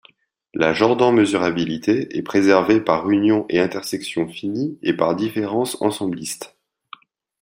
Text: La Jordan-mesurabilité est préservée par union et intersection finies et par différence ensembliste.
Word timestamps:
La 0.55 0.73
Jordan-mesurabilité 0.73 2.17
est 2.17 2.23
préservée 2.23 2.81
par 2.81 3.07
union 3.11 3.45
et 3.49 3.59
intersection 3.59 4.27
finies 4.27 4.79
et 4.81 4.93
par 4.95 5.15
différence 5.15 5.79
ensembliste. 5.79 6.57